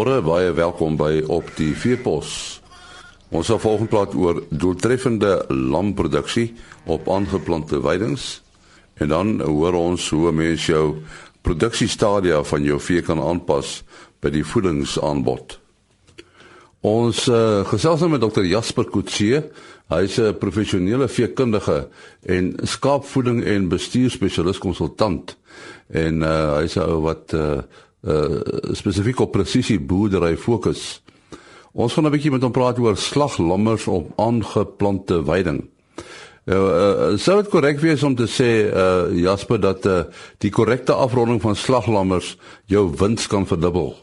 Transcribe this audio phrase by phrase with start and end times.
[0.00, 2.30] Môre baie welkom by op die Veepos.
[3.36, 6.54] Ons sal volgens praat oor doeltreffende lamproduksie
[6.88, 8.38] op aangeplante weidings
[8.96, 11.02] en dan hoor ons hoe mens jou
[11.44, 13.82] produksiestadia van jou vee kan aanpas
[14.24, 15.58] by die voedingsaanbod.
[16.80, 19.42] Ons uh, gesels nou met dokter Jasper Kutse.
[19.92, 21.90] Hy is 'n professionele veekundige
[22.24, 25.36] en skaapvoeding en bestuurspesialis konsultant
[25.92, 27.60] en uh, hy ou wat uh,
[28.02, 28.40] uh,
[28.72, 31.02] spesifiek op presisie boerdery fokus.
[31.72, 35.68] Ons gaan 'n bietjie met hom praat oor slaglammers op aangeplante weiding.
[36.46, 39.98] Uh, uh, sou dit korrek wees om te sê uh, Jasper dat uh,
[40.38, 43.94] die korrekte afronding van slaglammers jou wins kan verdubbel?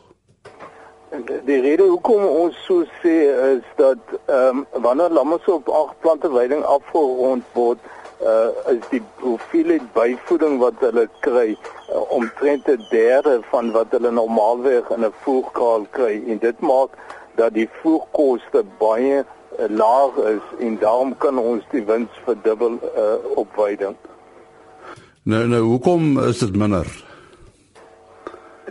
[1.47, 3.15] Die rede hoekom ons so sê
[3.57, 7.79] is dat ehm um, wanneer lammers op aangeplante weiding afgerond word,
[8.21, 14.11] uh, is die hoeveelheid byvoeding wat hulle kry uh, omtrent 'n derde van wat hulle
[14.11, 16.89] normaalweg in 'n voerkraal kry en dit maak
[17.35, 23.17] dat die voerkoste baie uh, laag is en daarom kan ons die wins verdubbel uh,
[23.35, 23.95] op veiding.
[25.23, 26.87] Nou nou hoekom is dit minder?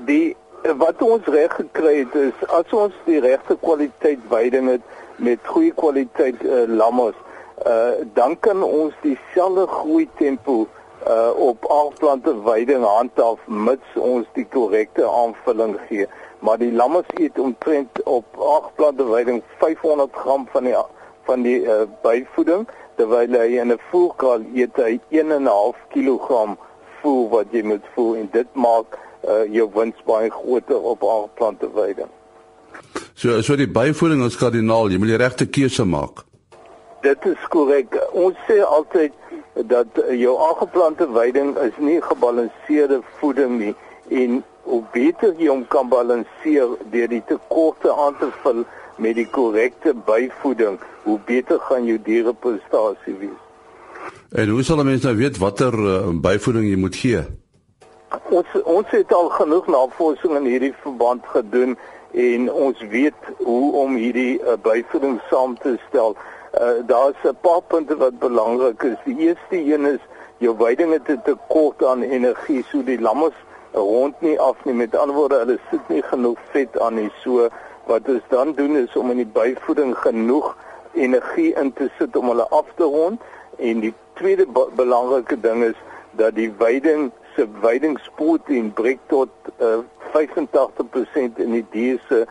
[0.05, 0.37] Die
[0.75, 4.83] wat ons reg gekry het is as ons die regte kwaliteit veiding het
[5.17, 7.17] met goeie kwaliteit uh, lammers,
[7.65, 10.67] uh, dan kan ons dieselfde groei tempo
[11.09, 17.39] uh, op aanplante veiding handhaaf mits ons die korrekte aanvulling gee maar die lammes eet
[17.39, 20.77] omtrent op 8 plante veiding 500 gram van die
[21.27, 26.57] van die uh, byvoeding terwyl hy in 'n voerkraal eet hy 1.5 kg
[27.01, 31.35] voer wat jy moet voer en dit maak uh, jou wins baie groter op 8
[31.35, 32.13] plante veiding.
[33.15, 36.26] So so die byvoeding is kardinaal, jy moet die regte keuse maak.
[37.07, 37.95] Dit is korrek.
[38.19, 39.15] Ons sê altyd
[39.71, 43.75] dat jou aangeplante veiding is nie gebalanseerde voeding nie
[44.23, 48.65] en hoe beter jy hom kan balanseer deur die tekorte aan te vul
[48.99, 53.43] met die korrekte byvoeding, hoe beter gaan jou diereprestasie wees.
[54.35, 57.23] En hoe sal mense nou weet watter uh, byvoeding jy moet gee?
[58.35, 61.77] Ons ons het al genoeg navorsing in hierdie verband gedoen
[62.17, 66.17] en ons weet hoe om hierdie uh, byvoeding saam te stel.
[66.61, 68.97] Uh, Daar's 'n paar punte wat belangrik is.
[69.05, 70.01] Die eerste een is
[70.39, 73.35] jou veiding het 'n tekort aan energie, so die lammes
[73.73, 74.75] rond nie af nie.
[74.75, 77.13] Met ander woorde, hulle sit nie genoeg vet aan nie.
[77.23, 77.49] So
[77.85, 80.57] wat ons dan doen is om in die byvoeding genoeg
[80.93, 83.21] energie in te sit om hulle af te rond
[83.57, 85.77] en die tweede belangrike ding is
[86.11, 89.29] dat die veiding se veidingsproteïen breek tot
[89.61, 89.79] uh,
[90.13, 92.27] 85% in die dier se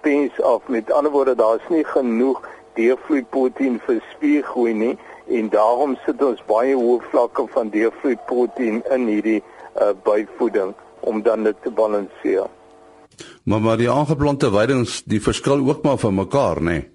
[0.00, 0.62] pens af.
[0.66, 2.40] Met ander woorde, daar's nie genoeg
[2.76, 4.94] deurvloeiproteïen vir spiergroei nie
[5.38, 11.44] en daarom sit ons baie hoë vlakke van deurvloeiproteïen in hierdie uh, byvoeding om dan
[11.46, 12.46] dit te balanseer.
[13.44, 16.78] Maar maar die aangeplante weidings, die verskil ook maar van mekaar, nê?
[16.78, 16.88] Nee?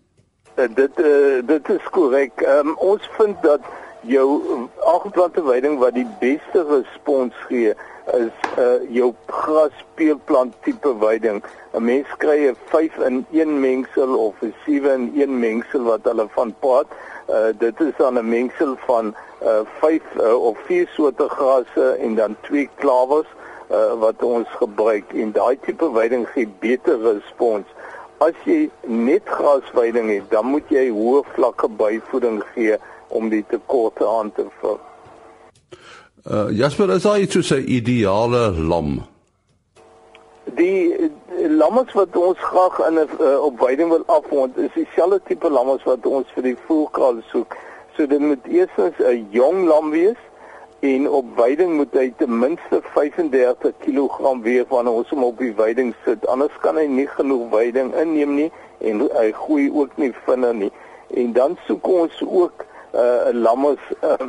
[0.56, 2.42] Uh, dit uh, dit is korrek.
[2.44, 3.62] Um, ons vind dat
[4.02, 7.74] jou aangeplante weiding wat die beste respons gee
[8.18, 11.44] is uh, jou grasspeelplant tipe weiding.
[11.74, 16.04] 'n Mens kry 'n 5 in 1 mengsel of 'n 7 in 1 mengsel wat
[16.04, 16.88] hulle van praat.
[17.30, 22.16] Uh, dit is dan 'n mengsel van 5 uh, uh, of 4 soorte grasse en
[22.16, 23.28] dan 2 klawers
[23.72, 27.66] uh, wat ons gebruik en daai tipe veiding gee beter respons.
[28.18, 32.78] As jy net grasveiding het, dan moet jy hoë vlakke byvoeding gee
[33.12, 34.80] om die tekorte aan te vul.
[36.30, 39.02] Uh Jasper, is daai iets so 'n ideale lam?
[40.44, 45.22] Die, die lammes wat ons graag in 'n uh, op veiding wil afrond, is dieselfde
[45.26, 47.56] tipe lammes wat ons vir die voerkraal soek.
[47.96, 50.22] So dit moet eers 'n jong lam wees
[50.82, 55.54] en op veiding moet hy ten minste 35 kg weeg wanneer ons hom op die
[55.54, 56.28] veiding sit.
[56.28, 60.72] Anders kan hy nie genoeg veiding inneem nie en hy groei ook nie vinnig nie.
[61.14, 64.28] En dan soek ons ook uh, lammes uh,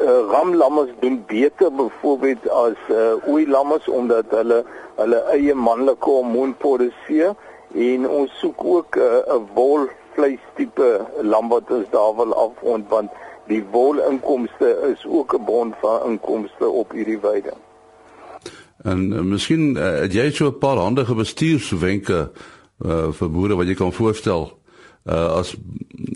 [0.00, 4.64] uh, ramlammes doen beter byvoorbeeld as uh, ooi lammes omdat hulle
[4.96, 7.34] hulle eie manlike hormoon produseer
[7.74, 13.10] en ons soek ook 'n uh, wol vleistipe lam wat ons daar wil afrond want
[13.46, 17.52] die wolinkomste is ook 'n bron van inkomste op hierdie weide.
[18.82, 22.30] En uh, miskien uh, het jy so 'n paar handige bestuurswenke
[22.84, 24.52] uh, vir boere wat jy kan voorstel
[25.04, 25.56] uh, as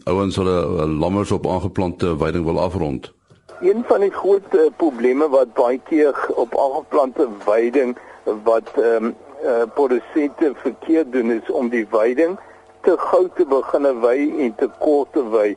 [0.05, 3.13] ouens hulle uh, lammers op aangeplante weiding wil afrond.
[3.61, 7.97] Een van die groot uh, probleme wat baie keer op aangeplante weiding
[8.45, 9.15] wat ehm um,
[9.45, 12.39] uh, produsente verkeerd doen is om die weiding
[12.81, 15.57] te gou te begine wy en te kort te wy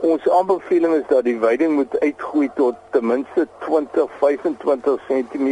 [0.00, 5.48] ons aanbeveling is dat die veiding moet uitgroei tot ten minste 20-25 cm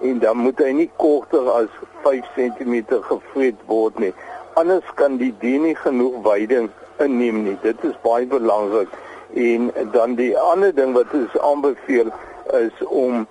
[0.00, 1.70] en dan moet hy nie korter as
[2.04, 2.74] 5 cm
[3.08, 4.12] gevreet word nie.
[4.60, 6.68] Anders kan die dier nie genoeg veiding
[6.98, 7.56] inneem nie.
[7.62, 8.88] Dit is baie belangrik.
[9.34, 12.12] En dan die ander ding wat ons aanbeveel
[12.52, 13.26] is om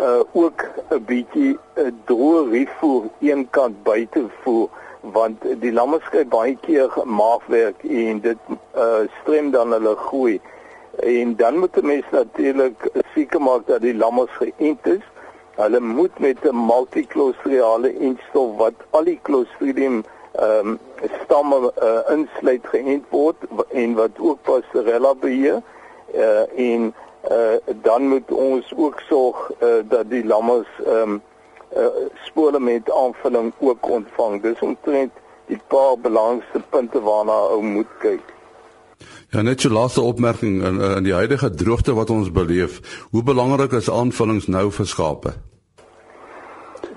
[0.00, 4.68] uh, ook 'n bietjie 'n droë rifoer een kant by te voer
[5.00, 8.38] want die lamme skry baie keer maagwerk en dit
[8.76, 10.40] uh, strem dan hulle groei.
[10.98, 15.04] En dan moet 'n mens natuurlik seker maak dat die lamme geënt is.
[15.56, 20.04] Hulle moet met 'n multiklostriale instof wat al die clostridium
[20.38, 20.78] ehm um,
[21.22, 23.36] stamme uh, insluit geënt word
[23.68, 25.62] en wat ook pastorella beheer.
[26.14, 26.94] Uh, en
[27.30, 31.22] uh, dan moet ons ook sorg uh, dat die lamme ehm um,
[31.76, 31.86] uh,
[32.24, 34.42] spole met aanvulling ook ontvang.
[34.42, 35.12] Dis omtrent
[35.46, 38.34] die paar belangrikste punte waarna ou moet kyk.
[39.30, 43.06] Ja, net 'n laaste opmerking in in die huidige droogte wat ons beleef.
[43.10, 45.32] Hoe belangrik is aanvullings nou vir skape?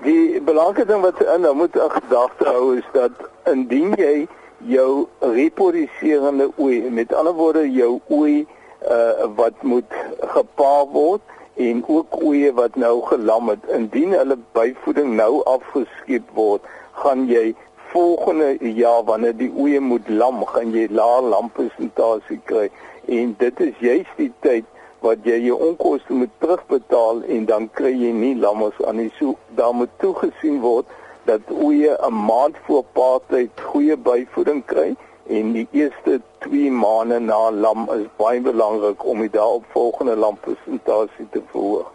[0.02, 3.12] Die belangrike ding wat in nou moet 'n gedagte hou is dat
[3.46, 4.26] indien jy
[4.66, 8.46] jou reproduserende ooi, met ander woorde jou ooi
[8.90, 11.20] uh, wat moet gepaar word
[11.54, 16.62] en ook oeye wat nou gelam het, indien hulle byvoeding nou afgeskep word,
[16.92, 17.54] gaan jy
[17.92, 22.70] volgende jaar wanneer die oeye moet lam, gaan jy laer lampresentasie kry.
[23.06, 24.64] En dit is juist die tyd
[25.02, 29.10] wat jy jou onkoste moet terugbetaal en dan kry jy nie lammers aan nie.
[29.18, 30.86] So daar moet toegesien word
[31.24, 34.94] dat oeye 'n maand voor paartyd goeie byvoeding kry
[35.26, 41.42] en die eerste 2 maande na lam is baie belangrik om die daaropvolgende lampresentasie te
[41.50, 41.90] verhoog.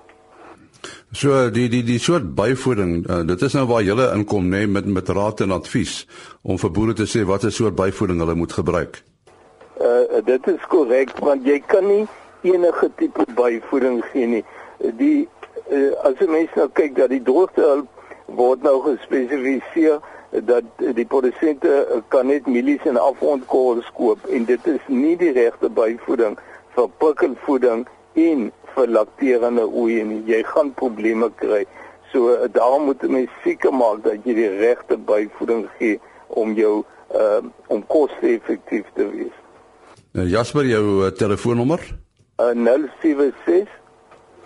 [1.11, 4.67] So die die die soort byvoeding, uh, dit is nou waar jy inkom nê nee,
[4.67, 6.07] met met raad en advies
[6.41, 9.03] om vir boere te sê watter soort byvoeding hulle moet gebruik.
[9.79, 12.05] Uh dit is korrek want jy kan nie
[12.41, 14.43] enige tipe byvoeding gee nie.
[14.99, 15.27] Die
[15.71, 17.85] uh, as jy mens nou kyk dat die droogte
[18.37, 19.99] word nou gespesifiseer
[20.31, 25.69] dat die produsente kan net mielies en afrondkorrels koop en dit is nie die regte
[25.71, 26.35] byvoeding
[26.75, 27.85] vir prikkelvoeding
[28.19, 30.21] en vir lakterende oeye nie.
[30.29, 31.63] Jy gaan probleme kry.
[32.11, 35.97] So daarom moet jy seker maak dat jy die regte byvoeding gee
[36.27, 36.83] om jou
[37.15, 37.41] uh,
[37.71, 39.35] om koste-effektief te wees.
[40.27, 41.81] Jasper, jou telefoonnommer?
[42.37, 42.53] Uh,
[43.01, 43.67] 076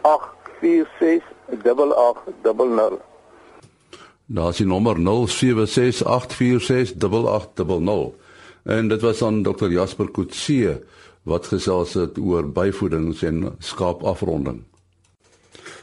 [0.02, 3.02] 846 8800
[4.26, 5.02] Daar is die nommer 0768468800.
[8.64, 10.84] En dit was aan Dr Jasper Kutse
[11.28, 14.64] wat gesels het oor byvoedings en skaapafronding.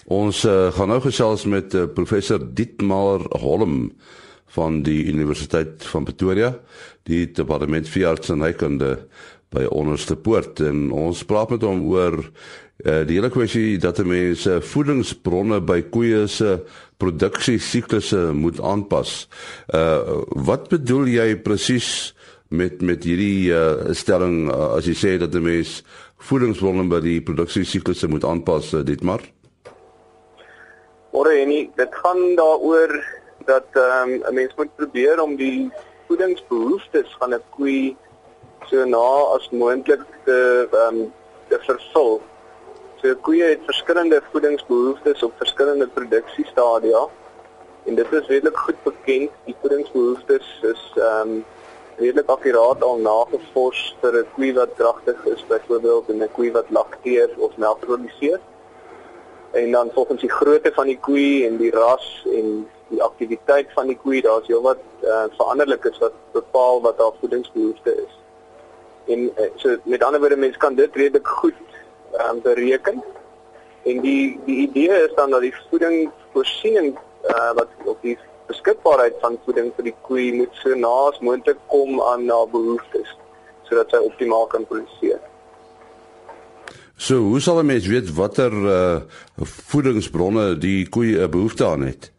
[0.09, 3.93] Ons uh, gaan nou gesels met uh, professor Dietmar Holm
[4.57, 6.55] van die Universiteit van Pretoria,
[7.05, 9.07] die departement veeartsenykunde
[9.55, 14.59] by Onderste Poort en ons praat met hom oor uh, die hele kwessie dat mense
[14.73, 16.59] voedingsbronne by koeie se
[16.99, 19.29] produksiesiklusse moet aanpas.
[19.75, 22.15] Uh wat bedoel jy presies
[22.49, 25.83] met met hierdie uh stelling uh, as jy sê dat 'n mens
[26.29, 29.23] voedingsbronne by die produksiesiklusse moet aanpas uh, dit maar?
[31.11, 32.93] Ore en dit gaan daaroor
[33.47, 35.71] dat ehm um, 'n mens moet probeer om die
[36.07, 37.97] voedingsbehoeftes van 'n koei
[38.71, 39.07] so na
[39.37, 41.13] as moontlik te ehm um,
[41.49, 42.21] te vervul.
[43.01, 47.07] So koeie het verskillende voedingsbehoeftes op verskillende produksiestadia
[47.85, 49.31] en dit is redelik goed bekend.
[49.45, 51.45] Die voedingsbehoeftes is ehm um,
[51.99, 56.71] redelik akkuraat al nagevors vir 'n koe wat dragtig is byvoorbeeld en 'n koe wat
[56.71, 58.41] lakteer of melk produseer.
[59.51, 63.87] En dan volgens die grootte van die koe en die ras en die aktiwiteit van
[63.87, 68.15] die koe, daar's heelwat uh, veranderlikes wat bepaal wat haar voedingsbehoefte is.
[69.09, 71.55] En uh, so met ander woorde mense kan dit redelik goed
[72.13, 73.05] um, bereken.
[73.85, 76.99] En die die idee is dan dat die voedingsvoorsiening
[77.29, 82.01] uh, wat op die beskikbaarheid van voeding vir die koe moet so naas moontlik kom
[82.03, 83.17] aan na behoeftes
[83.69, 85.21] sodat sy optimaal kan produseer.
[86.97, 89.01] So, hoe sal 'n mens weet watter uh,
[89.73, 92.13] voedingsbronne die koe 'n behoefte aan het?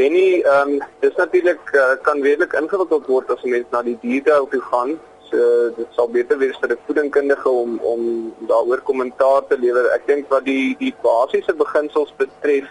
[0.00, 3.82] En nie ehm um, dis natuurlik uh, kan redelik ingewikkeld word as 'n mens na
[3.82, 4.98] die diere toe gaan
[5.32, 8.02] uh, dit sal beter wees vir 'n voedingkundige om om
[8.50, 9.90] daaroor kommentaar te lewer.
[9.94, 12.68] Ek dink wat die die basiese beginsels betref,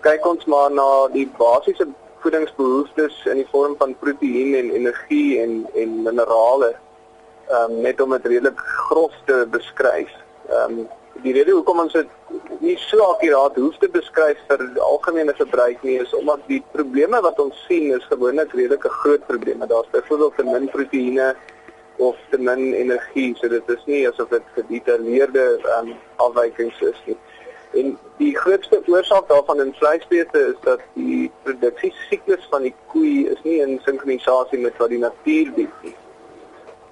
[0.00, 1.88] kyk ons maar na die basiese
[2.22, 6.74] voedingsbehoeftes in die vorm van proteïen en energie en en minerale.
[7.50, 10.12] Ehm um, net om dit redelik grof te beskryf.
[10.48, 10.88] Ehm um,
[11.22, 15.98] die rede hoekom ons dit nie so akuraat hoef te beskryf vir algemene gebruik nie
[16.02, 19.66] is omdat die probleme wat ons sien is gewoonlik redelike groot probleme.
[19.66, 21.34] Daar's byvoorbeeld te min proteïene
[22.00, 23.34] of te min energie.
[23.40, 25.46] So dit is nie asof dit gedetailleerde
[25.78, 27.16] um, afwykings is nie.
[27.80, 33.42] En die grootste oorsaak daarvan in vleisbeeste is dat die produksiesiklus van die koei is
[33.46, 35.94] nie in sinkronisasie met wat die natuur bied nie.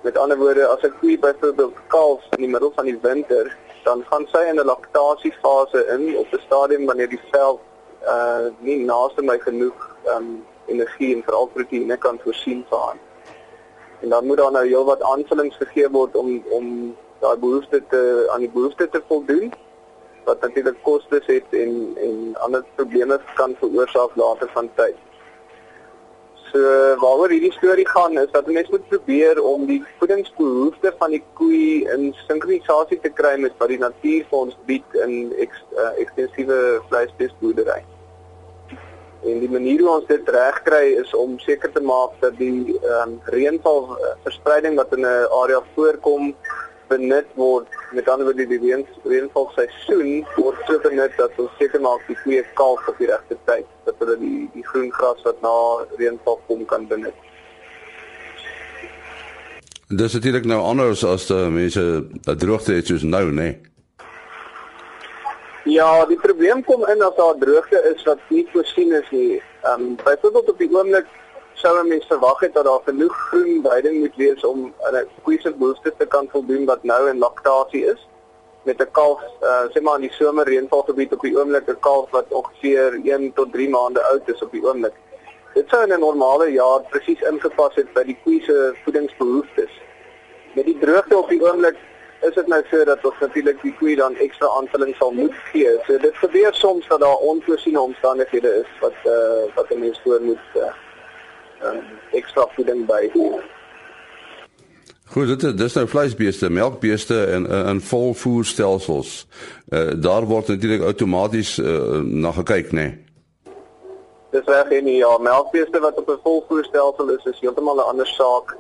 [0.05, 3.57] Met ander woorde, as 'n koei byvoorbeeld kalf in die middel van die winter,
[3.89, 7.61] dan gaan sy in 'n laktasiefase in op 'n stadium wanneer die vel
[8.15, 9.79] uh nie naaste my genoeg
[10.15, 10.27] um
[10.67, 12.99] energie en veral proteïene kan voorsien vir haar.
[14.03, 16.29] En dan moet daar nou heelwat aanvullings gegee word om
[16.59, 18.03] om daai behoefte te
[18.33, 19.53] aan die behoefte te voldoen
[20.25, 21.73] wat natuurlik kostes het en
[22.07, 24.97] en ander probleme kan veroorsaak later van tyd.
[26.53, 26.61] So
[27.03, 31.85] waaroor hierdie storie gaan is dat mense moet probeer om die voedingsbehoeftes van die koei
[31.93, 36.61] in sinkronisasie te kry met wat die natuur vir ons bied in eks, uh, ekstensiewe
[36.89, 37.83] vleisbeesboerdery.
[39.29, 43.19] En die manier hoe ons dit regkry is om seker te maak dat die um,
[43.35, 46.33] reënval uh, verspreiding wat in 'n area voorkom
[46.89, 51.81] benut word met ander woorde die reën reënval seisoen word so benut dat ons seker
[51.81, 55.41] maak die koeie kalf op die regte tyd dat hulle die die groen gras wat
[55.45, 55.55] na
[56.01, 57.25] reënval kom kan benut.
[59.89, 61.85] Dis natuurlik nou anders as die mense
[62.29, 63.33] dat droogte het soos nou, nê.
[63.41, 63.57] Nee.
[65.69, 69.41] Ja, die probleem kom in as daar droogte is wat nie voorsien is nie.
[69.63, 71.09] Ehm um, byvoorbeeld op die oomblik
[71.59, 75.41] sou 'n mens verwag het dat daar genoeg groen veiding moet wees om 'n koeie
[75.41, 78.09] se behoeftes te kan voldoen wat nou in laktasie is
[78.63, 82.11] met 'n kalf uh, sê maar in die somer reënvalgebied op die oomblik 'n kalf
[82.11, 84.97] wat ongeveer 1 tot 3 maande oud is op die oomblik.
[85.55, 89.73] Dit sou in 'n normale jaar presies ingepas het by die koeie se voedingsbehoeftes.
[90.55, 91.77] Met die droogte op die oomblik
[92.21, 95.79] is dit nou so dat ons natuurlik die koei dan ekstra aanvulling sal moet gee.
[95.87, 100.21] So dit gebeur soms dat daar onvoorsiene omstandighede is wat uh, wat 'n mens voor
[100.21, 100.88] moet eh
[101.63, 101.77] uh,
[102.13, 103.11] ekstra voeding by.
[105.09, 109.27] Goed, dit dis nou vleisbeeste, melkbeeste en in volvoerstelsels.
[109.69, 112.81] Eh uh, daar word natuurlik outomaties uh, na gekyk, né?
[112.81, 113.07] Nee.
[114.31, 118.57] Dis reg en ja, melkbeeste wat op 'n volvoerstelsel is, is heeltemal 'n ander saak.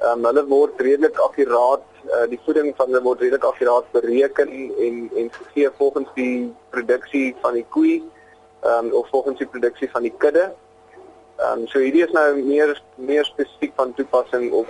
[0.00, 4.48] Um, hulle word redelik akkuraat uh, die voeding van hulle word redelik akkuraat bereken
[4.86, 8.02] en en gegee volgens die produksie van die koei
[8.60, 10.54] ehm um, of volgens die produksie van die kudde.
[11.36, 14.68] Ehm um, so hierdie is nou meer meer spesifiek van toepassing op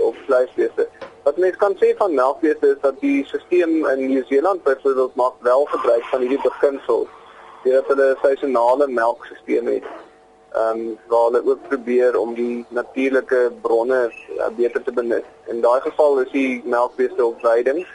[0.00, 0.88] op vleisbeeste.
[1.22, 5.64] Wat mens kan sê van melkbeeste is dat die stelsel in Nieu-Seeland byvoorbeeld maak wel
[5.64, 7.08] gebruik van hierdie beginsel.
[7.64, 9.84] Dit hulle seisonale melkstelsel het
[10.50, 15.24] ehm um, waar hulle ook probeer om die natuurlike bronne uh, beter te benut.
[15.46, 17.86] In daai geval is die melkbeeste op veiding.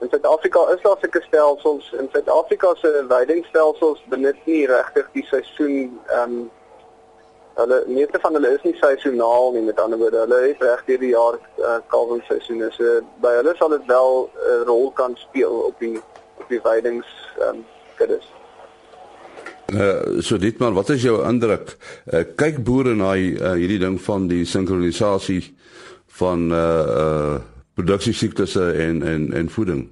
[0.00, 1.92] In Suid-Afrika is daar sulke stelsels.
[1.92, 6.50] In Suid-Afrika se veidingstelsels benut nie regtig die seisoen ehm um,
[7.62, 11.02] hulle meeste van hulle is nie seisoonaal nie met ander woorde hulle het reg deur
[11.04, 12.70] die jaar uh, kalwingsseisoene.
[12.76, 15.96] So by hulle sal dit wel 'n uh, rol kan speel op die
[16.40, 17.64] op die veidings ehm um,
[17.96, 18.26] kuddes.
[19.70, 21.76] Uh, so dit maar wat is jou indruk?
[22.06, 25.54] Uh, kyk boere na uh, hierdie ding van die sinkronisasie
[26.06, 27.38] van uh uh
[27.74, 29.88] produksiesiklusse en en en voeding.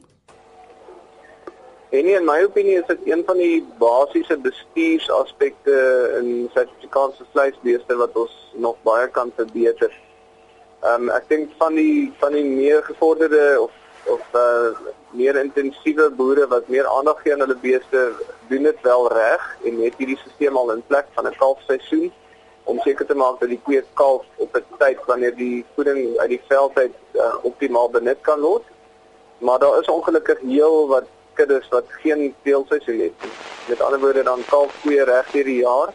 [1.91, 5.77] En in my opinie is dit een van die basiese bestuursaspekte
[6.21, 9.93] in Suid-Afrikaanse vleisbeeste wat ons nog baie kan verbeter.
[10.85, 13.73] Ehm um, ek dink van die van die meer gevorderde of
[14.09, 14.77] of uh,
[15.17, 18.13] meer intensiewe boere wat meer aandag gee aan hulle beeste
[18.53, 22.13] doen dit wel reg en het hierdie stelsel al in plek van 'n kalfseisoen
[22.65, 26.29] om seker te maak dat die koeie kalf op 'n tyd wanneer die voeding uit
[26.37, 28.65] die veld uit uh, optimaal benut kan word.
[29.39, 33.31] Maar daar is ongelukkig heel wat kuddes wat geen teelseisoen het.
[33.69, 35.93] Met ander woorde dan kalf koeie reg deur die jaar.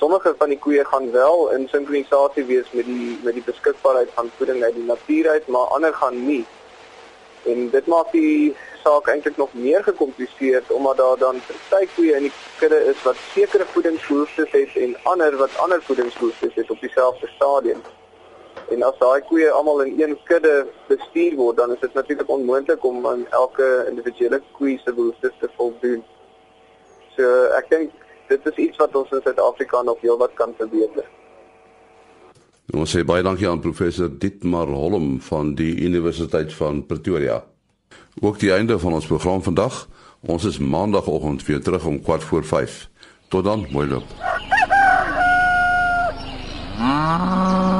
[0.00, 4.30] Sommige van die koeie gaan wel in sinkronisasie wees met die met die beskikbaarheid van
[4.36, 6.44] voeding uit die natuur uit, maar ander gaan nie.
[7.52, 12.28] En dit maak die saak eintlik nog meer gekompliseerd omdat daar dan party koeie in
[12.28, 17.28] die kudde is wat sekere voedingsbehoeftes het en ander wat ander voedingsbehoeftes het op dieselfde
[17.36, 17.82] stadium.
[18.70, 22.84] En as daai koeie almal in een kudde bestuur word, dan is dit natuurlik onmoontlik
[22.84, 26.04] om aan elke individuele koe se behoeftes te voldoen.
[27.16, 27.26] So
[27.58, 27.96] ek dink
[28.30, 31.08] dit is iets wat ons in Suid-Afrika nog heelwat kan verbeter.
[32.70, 37.40] Ons sê baie dankie aan professor Dietmar Holm van die Universiteit van Pretoria.
[38.22, 39.88] Ook die einde van ons program vandag.
[40.20, 42.86] Ons is maandagooggend weer terug om kwart voor 5.
[43.28, 44.06] Tot dan, mooi loop.
[46.78, 47.79] Ah.